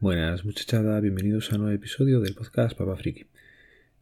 Buenas 0.00 0.46
muchachada, 0.46 0.98
bienvenidos 0.98 1.52
a 1.52 1.56
un 1.56 1.60
nuevo 1.60 1.76
episodio 1.76 2.20
del 2.20 2.34
podcast 2.34 2.74
Papa 2.74 2.96
Friki. 2.96 3.26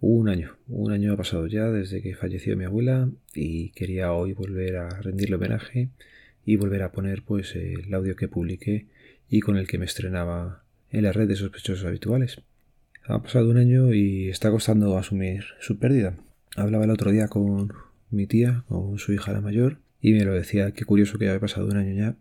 Un 0.01 0.29
año, 0.29 0.57
un 0.69 0.93
año 0.93 1.12
ha 1.12 1.17
pasado 1.17 1.48
ya 1.48 1.73
desde 1.73 2.01
que 2.01 2.15
falleció 2.15 2.57
mi 2.57 2.65
abuela 2.65 3.09
y 3.35 3.71
quería 3.71 4.12
hoy 4.12 4.33
volver 4.33 4.77
a 4.77 4.91
rendirle 5.01 5.34
homenaje 5.34 5.89
y 6.45 6.55
volver 6.55 6.84
a 6.84 6.93
poner 6.93 7.25
pues 7.25 7.57
el 7.57 7.92
audio 7.92 8.15
que 8.15 8.29
publiqué 8.29 8.87
y 9.29 9.41
con 9.41 9.56
el 9.56 9.66
que 9.66 9.79
me 9.79 9.87
estrenaba 9.87 10.62
en 10.92 11.03
la 11.03 11.11
red 11.11 11.27
de 11.27 11.34
sospechosos 11.34 11.84
habituales. 11.84 12.42
Ha 13.03 13.20
pasado 13.20 13.51
un 13.51 13.56
año 13.56 13.92
y 13.92 14.28
está 14.28 14.53
costando 14.53 14.97
asumir 14.98 15.47
su 15.59 15.80
pérdida. 15.80 16.15
Hablaba 16.55 16.84
el 16.84 16.92
otro 16.92 17.11
día 17.11 17.27
con 17.27 17.73
mi 18.12 18.28
tía, 18.28 18.62
con 18.69 19.01
su 19.01 19.12
hija 19.12 19.33
la 19.33 19.41
mayor, 19.41 19.78
y 20.01 20.12
me 20.12 20.25
lo 20.25 20.33
decía, 20.33 20.70
qué 20.70 20.84
curioso 20.84 21.19
que 21.19 21.27
había 21.27 21.41
pasado 21.41 21.67
un 21.67 21.77
año 21.77 21.92
ya 21.92 22.15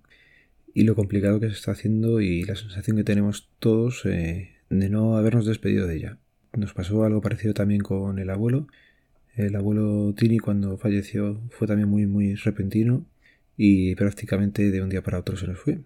y 0.74 0.84
lo 0.84 0.96
complicado 0.96 1.40
que 1.40 1.48
se 1.48 1.56
está 1.56 1.72
haciendo 1.72 2.22
y 2.22 2.44
la 2.44 2.56
sensación 2.56 2.98
que 2.98 3.04
tenemos 3.04 3.50
todos 3.60 4.06
eh, 4.06 4.56
de 4.70 4.90
no 4.90 5.18
habernos 5.18 5.46
despedido 5.46 5.88
de 5.88 5.96
ella. 5.96 6.18
Nos 6.54 6.74
pasó 6.74 7.04
algo 7.04 7.22
parecido 7.22 7.54
también 7.54 7.82
con 7.82 8.20
el 8.20 8.30
abuelo. 8.30 8.68
El 9.36 9.56
abuelo 9.56 10.14
Tini 10.16 10.40
cuando 10.40 10.78
falleció 10.78 11.42
fue 11.52 11.68
también 11.68 11.90
muy 11.90 12.08
muy 12.08 12.36
repentino 12.36 13.06
y 13.56 13.96
prácticamente 13.96 14.72
de 14.72 14.82
un 14.82 14.90
día 14.90 15.02
para 15.02 15.20
otro 15.20 15.36
se 15.36 15.48
nos 15.48 15.60
fue. 15.60 15.80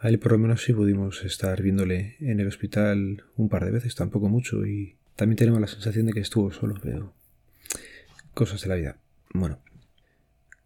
A 0.00 0.08
él 0.08 0.18
por 0.18 0.32
lo 0.32 0.38
menos 0.38 0.62
sí 0.62 0.72
pudimos 0.72 1.24
estar 1.24 1.60
viéndole 1.60 2.16
en 2.20 2.40
el 2.40 2.46
hospital 2.46 3.24
un 3.36 3.48
par 3.48 3.64
de 3.64 3.72
veces, 3.72 3.94
tampoco 3.96 4.28
mucho, 4.28 4.64
y 4.64 4.96
también 5.16 5.36
tenemos 5.36 5.60
la 5.60 5.66
sensación 5.66 6.06
de 6.06 6.12
que 6.12 6.20
estuvo 6.20 6.52
solo, 6.52 6.76
pero 6.80 7.14
cosas 8.32 8.62
de 8.62 8.68
la 8.68 8.76
vida. 8.76 8.98
Bueno, 9.34 9.58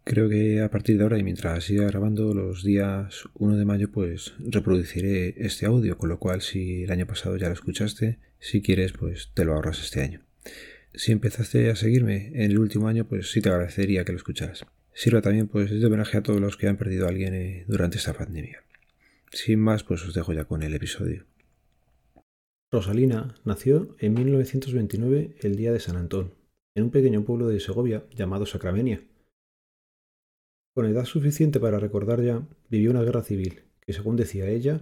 Creo 0.05 0.27
que 0.27 0.59
a 0.59 0.69
partir 0.69 0.97
de 0.97 1.03
ahora 1.03 1.17
y 1.17 1.23
mientras 1.23 1.63
siga 1.63 1.85
grabando 1.85 2.33
los 2.33 2.61
días 2.61 3.23
1 3.35 3.55
de 3.55 3.63
mayo 3.63 3.89
pues 3.89 4.33
reproduciré 4.37 5.33
este 5.37 5.65
audio, 5.65 5.97
con 5.97 6.09
lo 6.09 6.19
cual 6.19 6.41
si 6.41 6.83
el 6.83 6.91
año 6.91 7.07
pasado 7.07 7.37
ya 7.37 7.47
lo 7.47 7.53
escuchaste, 7.53 8.19
si 8.37 8.61
quieres 8.61 8.91
pues 8.91 9.31
te 9.33 9.45
lo 9.45 9.53
ahorras 9.53 9.79
este 9.79 10.01
año. 10.01 10.21
Si 10.93 11.13
empezaste 11.13 11.69
a 11.69 11.77
seguirme 11.77 12.27
en 12.33 12.51
el 12.51 12.59
último 12.59 12.89
año 12.89 13.07
pues 13.07 13.31
sí 13.31 13.39
te 13.39 13.47
agradecería 13.47 14.03
que 14.03 14.11
lo 14.11 14.17
escucharas. 14.17 14.65
Sirva 14.93 15.21
también 15.21 15.47
pues 15.47 15.71
de 15.71 15.85
homenaje 15.85 16.17
a 16.17 16.23
todos 16.23 16.41
los 16.41 16.57
que 16.57 16.67
han 16.67 16.77
perdido 16.77 17.05
a 17.05 17.09
alguien 17.09 17.33
eh, 17.33 17.63
durante 17.69 17.97
esta 17.97 18.11
pandemia. 18.13 18.61
Sin 19.31 19.61
más 19.61 19.85
pues 19.85 20.03
os 20.03 20.13
dejo 20.13 20.33
ya 20.33 20.43
con 20.43 20.63
el 20.63 20.73
episodio. 20.73 21.23
Rosalina 22.69 23.35
nació 23.45 23.95
en 23.99 24.15
1929 24.15 25.37
el 25.39 25.55
día 25.55 25.71
de 25.71 25.79
San 25.79 25.95
Antón, 25.95 26.33
en 26.75 26.83
un 26.83 26.91
pequeño 26.91 27.23
pueblo 27.23 27.47
de 27.47 27.61
Segovia 27.61 28.03
llamado 28.13 28.45
Sacramenia 28.45 29.01
con 30.73 30.87
edad 30.87 31.05
suficiente 31.05 31.59
para 31.59 31.79
recordar 31.79 32.21
ya, 32.21 32.47
vivió 32.69 32.89
una 32.89 33.03
guerra 33.03 33.21
civil, 33.21 33.63
que 33.79 33.93
según 33.93 34.15
decía 34.15 34.49
ella, 34.49 34.81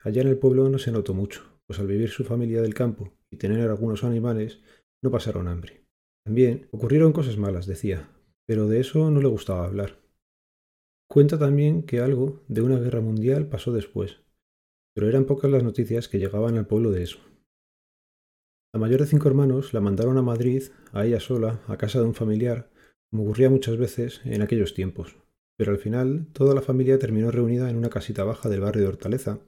allá 0.00 0.22
en 0.22 0.28
el 0.28 0.38
pueblo 0.38 0.68
no 0.70 0.78
se 0.78 0.92
notó 0.92 1.12
mucho, 1.12 1.60
pues 1.66 1.78
al 1.78 1.86
vivir 1.86 2.08
su 2.08 2.24
familia 2.24 2.62
del 2.62 2.74
campo 2.74 3.12
y 3.30 3.36
tener 3.36 3.68
algunos 3.68 4.02
animales, 4.04 4.60
no 5.02 5.10
pasaron 5.10 5.48
hambre. 5.48 5.84
También 6.24 6.68
ocurrieron 6.70 7.12
cosas 7.12 7.36
malas, 7.36 7.66
decía, 7.66 8.08
pero 8.46 8.66
de 8.66 8.80
eso 8.80 9.10
no 9.10 9.20
le 9.20 9.28
gustaba 9.28 9.66
hablar. 9.66 10.00
Cuenta 11.08 11.38
también 11.38 11.82
que 11.82 12.00
algo 12.00 12.42
de 12.48 12.62
una 12.62 12.78
guerra 12.78 13.00
mundial 13.00 13.48
pasó 13.48 13.72
después, 13.72 14.22
pero 14.94 15.08
eran 15.08 15.26
pocas 15.26 15.50
las 15.50 15.62
noticias 15.62 16.08
que 16.08 16.18
llegaban 16.18 16.56
al 16.56 16.66
pueblo 16.66 16.90
de 16.90 17.02
eso. 17.02 17.18
La 18.74 18.80
mayor 18.80 19.00
de 19.00 19.06
cinco 19.06 19.28
hermanos 19.28 19.74
la 19.74 19.80
mandaron 19.80 20.16
a 20.18 20.22
Madrid, 20.22 20.64
a 20.92 21.04
ella 21.04 21.20
sola, 21.20 21.62
a 21.68 21.76
casa 21.76 22.00
de 22.00 22.06
un 22.06 22.14
familiar, 22.14 22.70
como 23.10 23.24
ocurría 23.24 23.50
muchas 23.50 23.76
veces 23.76 24.20
en 24.24 24.42
aquellos 24.42 24.74
tiempos 24.74 25.16
pero 25.56 25.72
al 25.72 25.78
final 25.78 26.26
toda 26.32 26.54
la 26.54 26.62
familia 26.62 26.98
terminó 26.98 27.30
reunida 27.30 27.70
en 27.70 27.76
una 27.76 27.90
casita 27.90 28.24
baja 28.24 28.48
del 28.48 28.60
barrio 28.60 28.82
de 28.82 28.88
Hortaleza. 28.88 29.38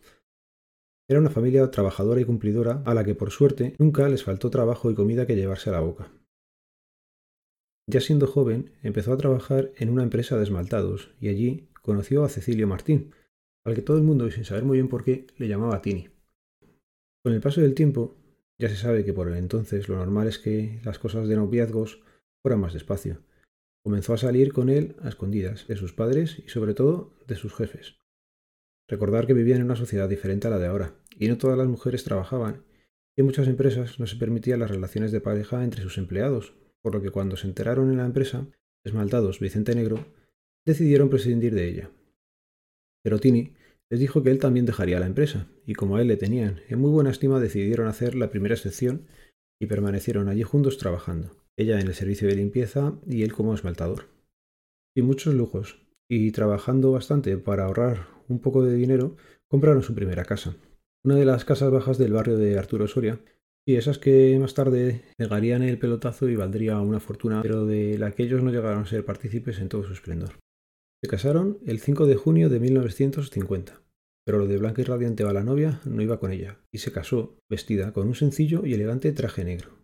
Era 1.08 1.20
una 1.20 1.30
familia 1.30 1.70
trabajadora 1.70 2.20
y 2.20 2.24
cumplidora 2.24 2.82
a 2.84 2.94
la 2.94 3.04
que 3.04 3.14
por 3.14 3.30
suerte 3.30 3.74
nunca 3.78 4.08
les 4.08 4.24
faltó 4.24 4.50
trabajo 4.50 4.90
y 4.90 4.94
comida 4.94 5.26
que 5.26 5.36
llevarse 5.36 5.70
a 5.70 5.74
la 5.74 5.80
boca. 5.80 6.10
Ya 7.90 8.00
siendo 8.00 8.26
joven, 8.26 8.72
empezó 8.82 9.12
a 9.12 9.16
trabajar 9.16 9.72
en 9.76 9.88
una 9.88 10.02
empresa 10.02 10.36
de 10.36 10.42
esmaltados 10.42 11.10
y 11.20 11.28
allí 11.28 11.68
conoció 11.80 12.22
a 12.22 12.28
Cecilio 12.28 12.66
Martín, 12.66 13.14
al 13.64 13.74
que 13.74 13.80
todo 13.80 13.96
el 13.96 14.02
mundo, 14.02 14.26
y 14.26 14.30
sin 14.30 14.44
saber 14.44 14.64
muy 14.64 14.76
bien 14.76 14.88
por 14.88 15.04
qué, 15.04 15.26
le 15.38 15.48
llamaba 15.48 15.80
Tini. 15.80 16.08
Con 17.24 17.32
el 17.32 17.40
paso 17.40 17.62
del 17.62 17.74
tiempo, 17.74 18.14
ya 18.58 18.68
se 18.68 18.76
sabe 18.76 19.04
que 19.04 19.14
por 19.14 19.28
el 19.28 19.36
entonces 19.36 19.88
lo 19.88 19.96
normal 19.96 20.28
es 20.28 20.38
que 20.38 20.80
las 20.84 20.98
cosas 20.98 21.28
de 21.28 21.36
noviazgos 21.36 22.02
fueran 22.42 22.60
más 22.60 22.74
despacio, 22.74 23.22
Comenzó 23.82 24.12
a 24.12 24.18
salir 24.18 24.52
con 24.52 24.68
él 24.68 24.96
a 25.02 25.08
escondidas 25.08 25.66
de 25.68 25.76
sus 25.76 25.92
padres 25.92 26.42
y 26.44 26.48
sobre 26.48 26.74
todo 26.74 27.14
de 27.26 27.36
sus 27.36 27.54
jefes. 27.54 27.96
Recordar 28.88 29.26
que 29.26 29.34
vivían 29.34 29.60
en 29.60 29.66
una 29.66 29.76
sociedad 29.76 30.08
diferente 30.08 30.46
a 30.46 30.50
la 30.50 30.58
de 30.58 30.66
ahora, 30.66 30.94
y 31.18 31.28
no 31.28 31.38
todas 31.38 31.58
las 31.58 31.68
mujeres 31.68 32.04
trabajaban, 32.04 32.64
y 33.16 33.20
en 33.20 33.26
muchas 33.26 33.48
empresas 33.48 33.98
no 34.00 34.06
se 34.06 34.16
permitían 34.16 34.60
las 34.60 34.70
relaciones 34.70 35.12
de 35.12 35.20
pareja 35.20 35.62
entre 35.62 35.82
sus 35.82 35.98
empleados, 35.98 36.54
por 36.82 36.94
lo 36.94 37.02
que 37.02 37.10
cuando 37.10 37.36
se 37.36 37.46
enteraron 37.46 37.90
en 37.90 37.98
la 37.98 38.06
empresa, 38.06 38.46
esmaltados 38.84 39.40
Vicente 39.40 39.74
Negro, 39.74 40.06
decidieron 40.64 41.10
prescindir 41.10 41.54
de 41.54 41.68
ella. 41.68 41.90
Pero 43.02 43.18
Tini 43.18 43.54
les 43.90 44.00
dijo 44.00 44.22
que 44.22 44.30
él 44.30 44.38
también 44.38 44.66
dejaría 44.66 45.00
la 45.00 45.06
empresa, 45.06 45.48
y 45.66 45.74
como 45.74 45.96
a 45.96 46.02
él 46.02 46.08
le 46.08 46.16
tenían 46.16 46.60
en 46.68 46.78
muy 46.78 46.90
buena 46.90 47.10
estima 47.10 47.40
decidieron 47.40 47.88
hacer 47.88 48.14
la 48.14 48.30
primera 48.30 48.54
excepción 48.54 49.06
y 49.60 49.66
permanecieron 49.66 50.28
allí 50.28 50.42
juntos 50.42 50.78
trabajando 50.78 51.37
ella 51.58 51.80
en 51.80 51.88
el 51.88 51.94
servicio 51.94 52.28
de 52.28 52.36
limpieza 52.36 52.94
y 53.06 53.22
él 53.22 53.32
como 53.32 53.52
esmaltador. 53.52 54.06
Y 54.96 55.02
muchos 55.02 55.34
lujos, 55.34 55.82
y 56.08 56.30
trabajando 56.30 56.92
bastante 56.92 57.36
para 57.36 57.64
ahorrar 57.64 58.06
un 58.28 58.40
poco 58.40 58.64
de 58.64 58.74
dinero, 58.74 59.16
compraron 59.48 59.82
su 59.82 59.94
primera 59.94 60.24
casa. 60.24 60.56
Una 61.04 61.16
de 61.16 61.24
las 61.24 61.44
casas 61.44 61.70
bajas 61.70 61.98
del 61.98 62.12
barrio 62.12 62.38
de 62.38 62.58
Arturo 62.58 62.86
Soria, 62.86 63.20
y 63.66 63.76
esas 63.76 63.98
que 63.98 64.38
más 64.40 64.54
tarde 64.54 65.02
pegarían 65.16 65.62
el 65.62 65.78
pelotazo 65.78 66.28
y 66.28 66.36
valdría 66.36 66.80
una 66.80 67.00
fortuna, 67.00 67.42
pero 67.42 67.66
de 67.66 67.98
la 67.98 68.12
que 68.12 68.22
ellos 68.22 68.42
no 68.42 68.50
llegaron 68.50 68.82
a 68.82 68.86
ser 68.86 69.04
partícipes 69.04 69.58
en 69.58 69.68
todo 69.68 69.84
su 69.84 69.92
esplendor. 69.92 70.38
Se 71.02 71.08
casaron 71.08 71.58
el 71.66 71.80
5 71.80 72.06
de 72.06 72.16
junio 72.16 72.48
de 72.48 72.60
1950, 72.60 73.82
pero 74.24 74.38
lo 74.38 74.46
de 74.46 74.58
blanca 74.58 74.80
y 74.80 74.84
radiante 74.84 75.24
a 75.24 75.32
la 75.32 75.44
novia 75.44 75.80
no 75.84 76.02
iba 76.02 76.18
con 76.18 76.32
ella, 76.32 76.60
y 76.72 76.78
se 76.78 76.92
casó 76.92 77.36
vestida 77.50 77.92
con 77.92 78.06
un 78.06 78.14
sencillo 78.14 78.64
y 78.64 78.74
elegante 78.74 79.12
traje 79.12 79.44
negro. 79.44 79.77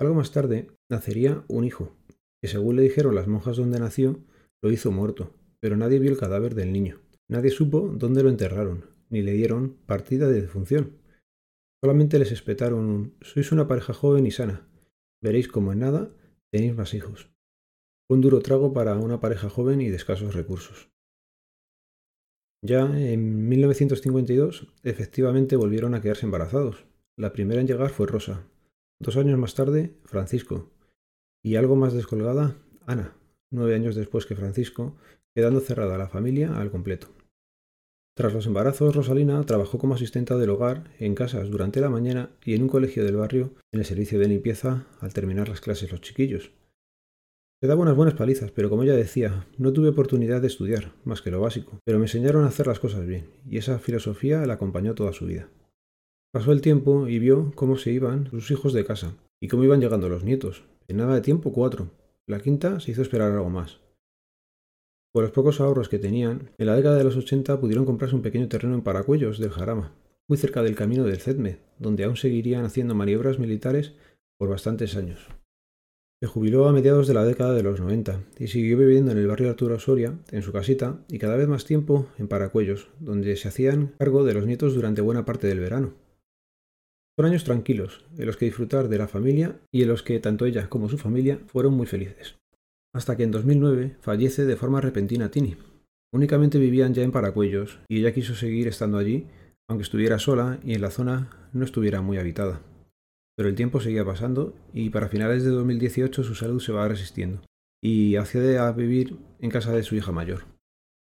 Algo 0.00 0.14
más 0.14 0.32
tarde 0.32 0.70
nacería 0.88 1.44
un 1.46 1.64
hijo, 1.64 1.94
que 2.40 2.48
según 2.48 2.76
le 2.76 2.82
dijeron 2.82 3.14
las 3.14 3.28
monjas 3.28 3.58
donde 3.58 3.78
nació, 3.78 4.18
lo 4.62 4.72
hizo 4.72 4.90
muerto, 4.90 5.34
pero 5.60 5.76
nadie 5.76 5.98
vio 5.98 6.10
el 6.10 6.16
cadáver 6.16 6.54
del 6.54 6.72
niño. 6.72 7.02
Nadie 7.28 7.50
supo 7.50 7.92
dónde 7.94 8.22
lo 8.22 8.30
enterraron, 8.30 8.86
ni 9.10 9.20
le 9.20 9.32
dieron 9.32 9.76
partida 9.84 10.28
de 10.28 10.40
defunción. 10.40 10.96
Solamente 11.84 12.18
les 12.18 12.32
espetaron 12.32 12.84
un 12.86 13.14
sois 13.20 13.52
una 13.52 13.68
pareja 13.68 13.92
joven 13.92 14.26
y 14.26 14.30
sana. 14.30 14.66
Veréis 15.22 15.48
como 15.48 15.72
en 15.72 15.80
nada 15.80 16.10
tenéis 16.50 16.74
más 16.74 16.94
hijos. 16.94 17.30
Un 18.08 18.22
duro 18.22 18.40
trago 18.40 18.72
para 18.72 18.96
una 18.96 19.20
pareja 19.20 19.50
joven 19.50 19.82
y 19.82 19.90
de 19.90 19.96
escasos 19.96 20.34
recursos. 20.34 20.90
Ya 22.64 22.84
en 22.98 23.48
1952, 23.48 24.66
efectivamente 24.82 25.56
volvieron 25.56 25.94
a 25.94 26.00
quedarse 26.00 26.24
embarazados. 26.24 26.86
La 27.18 27.32
primera 27.32 27.60
en 27.60 27.66
llegar 27.66 27.90
fue 27.90 28.06
Rosa, 28.06 28.46
Dos 29.02 29.16
años 29.16 29.38
más 29.38 29.54
tarde, 29.54 29.94
Francisco. 30.04 30.70
Y 31.42 31.56
algo 31.56 31.74
más 31.74 31.94
descolgada, 31.94 32.56
Ana, 32.84 33.16
nueve 33.50 33.74
años 33.74 33.94
después 33.94 34.26
que 34.26 34.36
Francisco, 34.36 34.94
quedando 35.34 35.60
cerrada 35.60 35.96
la 35.96 36.08
familia 36.08 36.60
al 36.60 36.70
completo. 36.70 37.08
Tras 38.14 38.34
los 38.34 38.46
embarazos, 38.46 38.94
Rosalina 38.94 39.42
trabajó 39.46 39.78
como 39.78 39.94
asistenta 39.94 40.36
del 40.36 40.50
hogar, 40.50 40.90
en 40.98 41.14
casas 41.14 41.48
durante 41.48 41.80
la 41.80 41.88
mañana 41.88 42.28
y 42.44 42.54
en 42.54 42.62
un 42.62 42.68
colegio 42.68 43.02
del 43.02 43.16
barrio 43.16 43.54
en 43.72 43.80
el 43.80 43.86
servicio 43.86 44.18
de 44.18 44.28
limpieza 44.28 44.86
al 45.00 45.14
terminar 45.14 45.48
las 45.48 45.62
clases 45.62 45.90
los 45.90 46.02
chiquillos. 46.02 46.52
Se 47.62 47.68
daba 47.68 47.80
unas 47.80 47.96
buenas 47.96 48.14
palizas, 48.14 48.50
pero 48.50 48.68
como 48.68 48.82
ella 48.82 48.96
decía, 48.96 49.46
no 49.56 49.72
tuve 49.72 49.88
oportunidad 49.88 50.42
de 50.42 50.48
estudiar, 50.48 50.92
más 51.04 51.22
que 51.22 51.30
lo 51.30 51.40
básico, 51.40 51.78
pero 51.86 51.98
me 51.98 52.04
enseñaron 52.04 52.44
a 52.44 52.48
hacer 52.48 52.66
las 52.66 52.80
cosas 52.80 53.06
bien, 53.06 53.30
y 53.46 53.56
esa 53.56 53.78
filosofía 53.78 54.44
la 54.44 54.54
acompañó 54.54 54.94
toda 54.94 55.14
su 55.14 55.24
vida. 55.24 55.48
Pasó 56.32 56.52
el 56.52 56.60
tiempo 56.60 57.08
y 57.08 57.18
vio 57.18 57.50
cómo 57.56 57.76
se 57.76 57.90
iban 57.90 58.30
sus 58.30 58.52
hijos 58.52 58.72
de 58.72 58.84
casa 58.84 59.16
y 59.42 59.48
cómo 59.48 59.64
iban 59.64 59.80
llegando 59.80 60.08
los 60.08 60.22
nietos. 60.22 60.62
En 60.86 60.98
nada 60.98 61.14
de 61.14 61.22
tiempo, 61.22 61.52
cuatro. 61.52 61.90
La 62.28 62.38
quinta 62.38 62.78
se 62.78 62.92
hizo 62.92 63.02
esperar 63.02 63.32
algo 63.32 63.50
más. 63.50 63.80
Por 65.12 65.24
los 65.24 65.32
pocos 65.32 65.60
ahorros 65.60 65.88
que 65.88 65.98
tenían, 65.98 66.50
en 66.56 66.66
la 66.66 66.76
década 66.76 66.96
de 66.96 67.02
los 67.02 67.16
80 67.16 67.60
pudieron 67.60 67.84
comprarse 67.84 68.14
un 68.14 68.22
pequeño 68.22 68.48
terreno 68.48 68.74
en 68.76 68.82
Paracuellos 68.82 69.40
del 69.40 69.50
Jarama, 69.50 69.92
muy 70.28 70.38
cerca 70.38 70.62
del 70.62 70.76
camino 70.76 71.02
del 71.02 71.18
Cedme, 71.18 71.58
donde 71.80 72.04
aún 72.04 72.16
seguirían 72.16 72.64
haciendo 72.64 72.94
maniobras 72.94 73.40
militares 73.40 73.94
por 74.38 74.50
bastantes 74.50 74.96
años. 74.96 75.26
Se 76.22 76.28
jubiló 76.28 76.68
a 76.68 76.72
mediados 76.72 77.08
de 77.08 77.14
la 77.14 77.24
década 77.24 77.54
de 77.54 77.64
los 77.64 77.80
90 77.80 78.22
y 78.38 78.46
siguió 78.46 78.78
viviendo 78.78 79.10
en 79.10 79.18
el 79.18 79.26
barrio 79.26 79.50
Arturo 79.50 79.80
Soria, 79.80 80.16
en 80.30 80.42
su 80.42 80.52
casita, 80.52 81.00
y 81.08 81.18
cada 81.18 81.34
vez 81.34 81.48
más 81.48 81.64
tiempo 81.64 82.06
en 82.18 82.28
Paracuellos, 82.28 82.88
donde 83.00 83.34
se 83.34 83.48
hacían 83.48 83.94
cargo 83.98 84.22
de 84.22 84.34
los 84.34 84.46
nietos 84.46 84.74
durante 84.74 85.00
buena 85.00 85.24
parte 85.24 85.48
del 85.48 85.58
verano. 85.58 85.94
Años 87.24 87.44
tranquilos, 87.44 88.04
en 88.16 88.26
los 88.26 88.36
que 88.36 88.46
disfrutar 88.46 88.88
de 88.88 88.98
la 88.98 89.08
familia 89.08 89.60
y 89.70 89.82
en 89.82 89.88
los 89.88 90.02
que 90.02 90.18
tanto 90.20 90.46
ella 90.46 90.68
como 90.68 90.88
su 90.88 90.96
familia 90.96 91.38
fueron 91.46 91.74
muy 91.74 91.86
felices. 91.86 92.36
Hasta 92.94 93.16
que 93.16 93.24
en 93.24 93.30
2009 93.30 93.96
fallece 94.00 94.44
de 94.44 94.56
forma 94.56 94.80
repentina 94.80 95.30
Tini. 95.30 95.56
Únicamente 96.12 96.58
vivían 96.58 96.94
ya 96.94 97.02
en 97.02 97.12
Paracuellos 97.12 97.78
y 97.88 98.00
ella 98.00 98.12
quiso 98.12 98.34
seguir 98.34 98.66
estando 98.68 98.98
allí, 98.98 99.26
aunque 99.68 99.84
estuviera 99.84 100.18
sola 100.18 100.58
y 100.64 100.74
en 100.74 100.82
la 100.82 100.90
zona 100.90 101.30
no 101.52 101.64
estuviera 101.64 102.00
muy 102.00 102.18
habitada. 102.18 102.62
Pero 103.36 103.48
el 103.48 103.54
tiempo 103.54 103.80
seguía 103.80 104.04
pasando 104.04 104.54
y 104.72 104.90
para 104.90 105.08
finales 105.08 105.44
de 105.44 105.50
2018 105.50 106.24
su 106.24 106.34
salud 106.34 106.60
se 106.60 106.72
va 106.72 106.88
resistiendo 106.88 107.42
y 107.82 108.16
accede 108.16 108.58
a 108.58 108.72
vivir 108.72 109.16
en 109.38 109.50
casa 109.50 109.72
de 109.72 109.82
su 109.82 109.94
hija 109.94 110.12
mayor. 110.12 110.44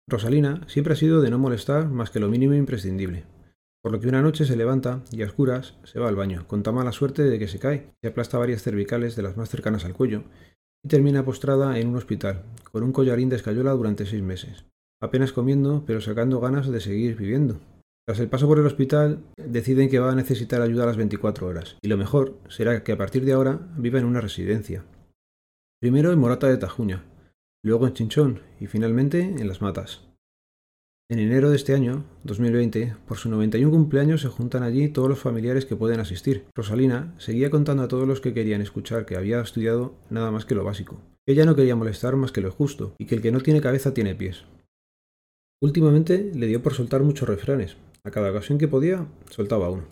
Rosalina 0.08 0.66
siempre 0.66 0.94
ha 0.94 0.96
sido 0.96 1.20
de 1.20 1.30
no 1.30 1.38
molestar 1.38 1.88
más 1.88 2.10
que 2.10 2.20
lo 2.20 2.28
mínimo 2.28 2.54
imprescindible, 2.54 3.24
por 3.82 3.92
lo 3.92 4.00
que 4.00 4.08
una 4.08 4.22
noche 4.22 4.44
se 4.44 4.56
levanta 4.56 5.02
y 5.10 5.22
a 5.22 5.26
oscuras 5.26 5.74
se 5.84 5.98
va 5.98 6.08
al 6.08 6.16
baño, 6.16 6.46
con 6.46 6.62
tan 6.62 6.74
mala 6.74 6.92
suerte 6.92 7.22
de 7.22 7.38
que 7.38 7.48
se 7.48 7.58
cae, 7.58 7.90
se 8.02 8.08
aplasta 8.08 8.38
varias 8.38 8.62
cervicales 8.62 9.16
de 9.16 9.22
las 9.22 9.36
más 9.36 9.48
cercanas 9.48 9.84
al 9.84 9.94
cuello 9.94 10.24
y 10.84 10.88
termina 10.88 11.24
postrada 11.24 11.78
en 11.78 11.88
un 11.88 11.96
hospital, 11.96 12.44
con 12.70 12.82
un 12.82 12.92
collarín 12.92 13.28
de 13.28 13.36
escayola 13.36 13.72
durante 13.72 14.06
seis 14.06 14.22
meses, 14.22 14.64
apenas 15.00 15.32
comiendo 15.32 15.84
pero 15.86 16.00
sacando 16.00 16.40
ganas 16.40 16.70
de 16.70 16.80
seguir 16.80 17.16
viviendo. 17.16 17.58
Tras 18.06 18.20
el 18.20 18.28
paso 18.28 18.48
por 18.48 18.58
el 18.58 18.66
hospital, 18.66 19.22
deciden 19.36 19.88
que 19.88 19.98
va 19.98 20.10
a 20.10 20.16
necesitar 20.16 20.60
ayuda 20.62 20.84
a 20.84 20.86
las 20.86 20.96
24 20.96 21.46
horas, 21.46 21.76
y 21.80 21.88
lo 21.88 21.96
mejor 21.96 22.38
será 22.48 22.82
que 22.82 22.92
a 22.92 22.98
partir 22.98 23.24
de 23.24 23.32
ahora 23.32 23.60
viva 23.76 23.98
en 23.98 24.04
una 24.04 24.20
residencia. 24.20 24.84
Primero 25.80 26.12
en 26.12 26.18
Morata 26.18 26.48
de 26.48 26.56
Tajuña, 26.56 27.04
luego 27.62 27.86
en 27.86 27.94
Chinchón 27.94 28.40
y 28.58 28.66
finalmente 28.66 29.20
en 29.20 29.46
Las 29.48 29.62
Matas. 29.62 30.09
En 31.10 31.18
enero 31.18 31.50
de 31.50 31.56
este 31.56 31.74
año, 31.74 32.04
2020, 32.22 32.94
por 33.08 33.16
su 33.16 33.28
91 33.30 33.68
cumpleaños 33.72 34.20
se 34.20 34.28
juntan 34.28 34.62
allí 34.62 34.88
todos 34.88 35.08
los 35.08 35.18
familiares 35.18 35.66
que 35.66 35.74
pueden 35.74 35.98
asistir. 35.98 36.44
Rosalina 36.54 37.12
seguía 37.18 37.50
contando 37.50 37.82
a 37.82 37.88
todos 37.88 38.06
los 38.06 38.20
que 38.20 38.32
querían 38.32 38.60
escuchar 38.60 39.06
que 39.06 39.16
había 39.16 39.40
estudiado 39.40 39.96
nada 40.08 40.30
más 40.30 40.44
que 40.44 40.54
lo 40.54 40.62
básico. 40.62 41.00
Ella 41.26 41.44
no 41.44 41.56
quería 41.56 41.74
molestar 41.74 42.14
más 42.14 42.30
que 42.30 42.40
lo 42.40 42.52
justo, 42.52 42.94
y 42.96 43.06
que 43.06 43.16
el 43.16 43.22
que 43.22 43.32
no 43.32 43.40
tiene 43.40 43.60
cabeza 43.60 43.92
tiene 43.92 44.14
pies. 44.14 44.44
Últimamente 45.60 46.30
le 46.32 46.46
dio 46.46 46.62
por 46.62 46.74
soltar 46.74 47.02
muchos 47.02 47.28
refranes. 47.28 47.76
A 48.04 48.12
cada 48.12 48.30
ocasión 48.30 48.58
que 48.58 48.68
podía, 48.68 49.08
soltaba 49.30 49.68
uno. 49.68 49.86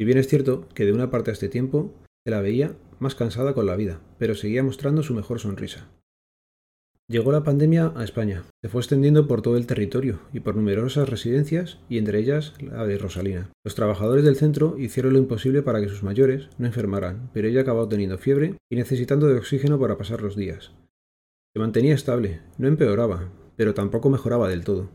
Y 0.00 0.06
bien 0.06 0.16
es 0.16 0.26
cierto 0.26 0.66
que 0.72 0.86
de 0.86 0.94
una 0.94 1.10
parte 1.10 1.32
a 1.32 1.34
este 1.34 1.50
tiempo 1.50 1.92
se 2.24 2.30
la 2.30 2.40
veía 2.40 2.74
más 2.98 3.14
cansada 3.14 3.52
con 3.52 3.66
la 3.66 3.76
vida, 3.76 4.00
pero 4.18 4.34
seguía 4.34 4.62
mostrando 4.62 5.02
su 5.02 5.12
mejor 5.12 5.38
sonrisa. 5.38 5.86
Llegó 7.06 7.32
la 7.32 7.44
pandemia 7.44 7.92
a 7.96 8.02
España, 8.02 8.44
se 8.62 8.70
fue 8.70 8.80
extendiendo 8.80 9.28
por 9.28 9.42
todo 9.42 9.58
el 9.58 9.66
territorio 9.66 10.20
y 10.32 10.40
por 10.40 10.56
numerosas 10.56 11.06
residencias 11.06 11.78
y 11.86 11.98
entre 11.98 12.18
ellas 12.18 12.54
la 12.62 12.86
de 12.86 12.96
Rosalina. 12.96 13.50
Los 13.62 13.74
trabajadores 13.74 14.24
del 14.24 14.36
centro 14.36 14.78
hicieron 14.78 15.12
lo 15.12 15.18
imposible 15.18 15.60
para 15.60 15.82
que 15.82 15.90
sus 15.90 16.02
mayores 16.02 16.48
no 16.56 16.66
enfermaran, 16.66 17.28
pero 17.34 17.46
ella 17.46 17.60
acabó 17.60 17.86
teniendo 17.88 18.16
fiebre 18.16 18.54
y 18.72 18.76
necesitando 18.76 19.28
de 19.28 19.36
oxígeno 19.36 19.78
para 19.78 19.98
pasar 19.98 20.22
los 20.22 20.34
días. 20.34 20.72
Se 21.52 21.60
mantenía 21.60 21.94
estable, 21.94 22.40
no 22.56 22.68
empeoraba, 22.68 23.30
pero 23.54 23.74
tampoco 23.74 24.08
mejoraba 24.08 24.48
del 24.48 24.64
todo. 24.64 24.88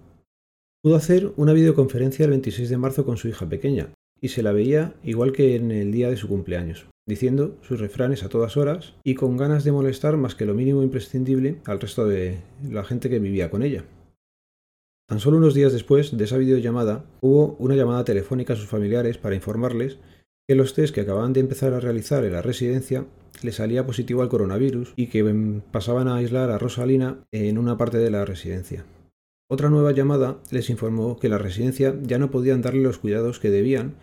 Pudo 0.82 0.96
hacer 0.96 1.32
una 1.38 1.54
videoconferencia 1.54 2.26
el 2.26 2.32
26 2.32 2.70
de 2.70 2.78
marzo 2.78 3.06
con 3.06 3.18
su 3.18 3.28
hija 3.28 3.48
pequeña, 3.48 3.94
y 4.20 4.30
se 4.30 4.42
la 4.42 4.52
veía 4.52 4.96
igual 5.04 5.32
que 5.32 5.56
en 5.56 5.70
el 5.70 5.92
día 5.92 6.10
de 6.10 6.18
su 6.18 6.28
cumpleaños 6.28 6.88
diciendo 7.10 7.58
sus 7.62 7.82
refranes 7.82 8.24
a 8.24 8.30
todas 8.30 8.56
horas 8.56 8.94
y 9.04 9.16
con 9.16 9.36
ganas 9.36 9.66
de 9.66 9.74
molestar 9.74 10.16
más 10.16 10.36
que 10.36 10.46
lo 10.46 10.54
mínimo 10.54 10.84
imprescindible 10.84 11.58
al 11.66 11.82
resto 11.82 12.08
de 12.08 12.38
la 12.70 12.86
gente 12.86 13.10
que 13.10 13.20
vivía 13.20 13.50
con 13.50 13.64
ella. 13.64 13.84
Tan 15.10 15.20
solo 15.20 15.38
unos 15.38 15.56
días 15.56 15.74
después 15.74 16.16
de 16.16 16.24
esa 16.24 16.38
videollamada 16.38 17.04
hubo 17.20 17.56
una 17.60 17.76
llamada 17.76 18.06
telefónica 18.06 18.54
a 18.54 18.56
sus 18.56 18.68
familiares 18.68 19.18
para 19.18 19.36
informarles 19.36 19.98
que 20.48 20.56
los 20.56 20.76
test 20.76 20.94
que 20.94 21.02
acababan 21.02 21.34
de 21.34 21.40
empezar 21.40 21.74
a 21.74 21.80
realizar 21.80 22.24
en 22.24 22.34
la 22.34 22.44
residencia 22.44 23.06
le 23.42 23.52
salía 23.52 23.86
positivo 23.86 24.22
al 24.22 24.30
coronavirus 24.30 24.94
y 24.96 25.08
que 25.08 25.62
pasaban 25.72 26.08
a 26.08 26.16
aislar 26.18 26.52
a 26.52 26.60
Rosalina 26.60 27.26
en 27.32 27.58
una 27.58 27.78
parte 27.78 27.98
de 27.98 28.12
la 28.12 28.24
residencia. 28.24 28.86
Otra 29.52 29.70
nueva 29.70 29.94
llamada 29.94 30.38
les 30.52 30.70
informó 30.70 31.18
que 31.18 31.30
la 31.30 31.40
residencia 31.40 31.96
ya 32.04 32.20
no 32.20 32.30
podían 32.30 32.62
darle 32.62 32.84
los 32.84 33.00
cuidados 33.00 33.40
que 33.40 33.50
debían 33.50 33.96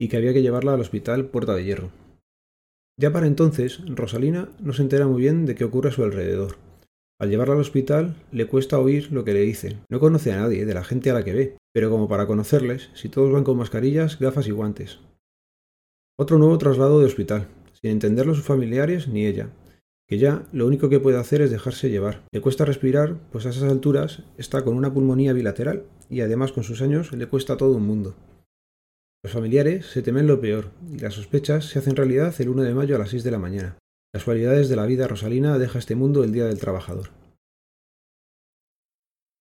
y 0.00 0.08
que 0.08 0.16
había 0.16 0.32
que 0.32 0.42
llevarla 0.42 0.74
al 0.74 0.80
hospital 0.80 1.26
Puerta 1.26 1.54
de 1.54 1.64
Hierro. 1.64 1.90
Ya 3.00 3.12
para 3.12 3.28
entonces, 3.28 3.80
Rosalina 3.86 4.48
no 4.58 4.72
se 4.72 4.82
entera 4.82 5.06
muy 5.06 5.22
bien 5.22 5.46
de 5.46 5.54
qué 5.54 5.62
ocurre 5.62 5.90
a 5.90 5.92
su 5.92 6.02
alrededor. 6.02 6.56
Al 7.20 7.30
llevarla 7.30 7.54
al 7.54 7.60
hospital, 7.60 8.16
le 8.32 8.48
cuesta 8.48 8.80
oír 8.80 9.12
lo 9.12 9.24
que 9.24 9.32
le 9.32 9.40
dicen. 9.42 9.80
No 9.88 10.00
conoce 10.00 10.32
a 10.32 10.40
nadie 10.40 10.66
de 10.66 10.74
la 10.74 10.82
gente 10.82 11.10
a 11.10 11.14
la 11.14 11.24
que 11.24 11.32
ve, 11.32 11.56
pero 11.72 11.90
como 11.90 12.08
para 12.08 12.26
conocerles, 12.26 12.90
si 12.94 13.08
todos 13.08 13.32
van 13.32 13.44
con 13.44 13.56
mascarillas, 13.56 14.18
gafas 14.18 14.48
y 14.48 14.50
guantes. 14.50 14.98
Otro 16.18 16.38
nuevo 16.38 16.58
traslado 16.58 16.98
de 16.98 17.06
hospital, 17.06 17.46
sin 17.80 17.92
entenderlo 17.92 18.34
sus 18.34 18.44
familiares 18.44 19.06
ni 19.06 19.26
ella, 19.26 19.50
que 20.08 20.18
ya 20.18 20.48
lo 20.52 20.66
único 20.66 20.88
que 20.88 20.98
puede 20.98 21.18
hacer 21.18 21.40
es 21.40 21.52
dejarse 21.52 21.90
llevar. 21.90 22.24
Le 22.32 22.40
cuesta 22.40 22.64
respirar, 22.64 23.16
pues 23.30 23.46
a 23.46 23.50
esas 23.50 23.70
alturas 23.70 24.24
está 24.38 24.64
con 24.64 24.76
una 24.76 24.92
pulmonía 24.92 25.32
bilateral 25.32 25.84
y 26.10 26.22
además 26.22 26.50
con 26.50 26.64
sus 26.64 26.82
años 26.82 27.12
le 27.12 27.26
cuesta 27.28 27.56
todo 27.56 27.76
un 27.76 27.86
mundo. 27.86 28.16
Los 29.24 29.32
familiares 29.32 29.86
se 29.86 30.02
temen 30.02 30.28
lo 30.28 30.40
peor 30.40 30.70
y 30.92 31.00
las 31.00 31.14
sospechas 31.14 31.64
se 31.64 31.80
hacen 31.80 31.96
realidad 31.96 32.32
el 32.38 32.50
1 32.50 32.62
de 32.62 32.74
mayo 32.74 32.94
a 32.94 33.00
las 33.00 33.10
6 33.10 33.24
de 33.24 33.30
la 33.32 33.38
mañana. 33.38 33.76
Casualidades 34.14 34.68
de 34.68 34.76
la 34.76 34.86
vida, 34.86 35.08
Rosalina 35.08 35.58
deja 35.58 35.80
este 35.80 35.96
mundo 35.96 36.22
el 36.22 36.32
Día 36.32 36.46
del 36.46 36.60
Trabajador. 36.60 37.10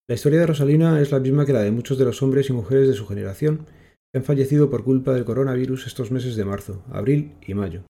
La 0.10 0.16
historia 0.16 0.40
de 0.40 0.48
Rosalina 0.48 1.00
es 1.00 1.12
la 1.12 1.20
misma 1.20 1.46
que 1.46 1.54
la 1.54 1.62
de 1.62 1.72
muchos 1.72 1.98
de 2.00 2.06
los 2.06 2.24
hombres 2.24 2.50
y 2.50 2.54
mujeres 2.54 2.88
de 2.88 2.96
su 2.96 3.06
generación 3.06 3.68
que 4.12 4.18
han 4.18 4.24
fallecido 4.24 4.70
por 4.70 4.84
culpa 4.84 5.14
del 5.14 5.26
coronavirus 5.26 5.86
estos 5.86 6.12
meses 6.12 6.36
de 6.36 6.46
marzo, 6.46 6.84
abril 6.90 7.36
y 7.46 7.54
mayo. 7.54 7.84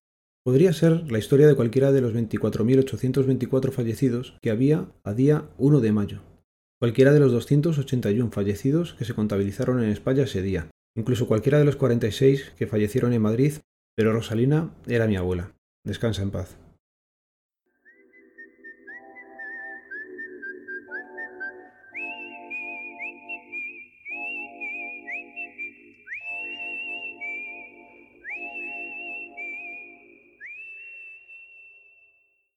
Podría 0.44 0.72
ser 0.74 1.10
la 1.10 1.18
historia 1.18 1.46
de 1.46 1.54
cualquiera 1.54 1.90
de 1.90 2.00
los 2.00 2.12
24.824 2.12 3.70
fallecidos 3.70 4.36
que 4.42 4.50
había 4.50 4.88
a 5.04 5.14
día 5.14 5.48
1 5.56 5.80
de 5.80 5.92
mayo, 5.92 6.20
cualquiera 6.80 7.12
de 7.12 7.20
los 7.20 7.32
281 7.32 8.30
fallecidos 8.30 8.94
que 8.94 9.04
se 9.04 9.14
contabilizaron 9.14 9.82
en 9.82 9.90
España 9.90 10.24
ese 10.24 10.42
día, 10.42 10.70
incluso 10.98 11.28
cualquiera 11.28 11.58
de 11.58 11.64
los 11.64 11.76
46 11.76 12.52
que 12.58 12.66
fallecieron 12.66 13.12
en 13.12 13.22
Madrid, 13.22 13.54
pero 13.96 14.12
Rosalina 14.12 14.70
era 14.86 15.06
mi 15.06 15.16
abuela. 15.16 15.52
Descansa 15.84 16.22
en 16.22 16.30
paz. 16.30 16.58